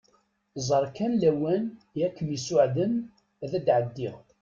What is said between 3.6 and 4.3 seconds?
d-ɛeddiɣ.